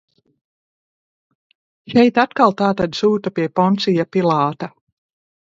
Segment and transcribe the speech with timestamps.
[1.93, 4.73] Šeit atkal tātad sūta pie Poncija Pilāta.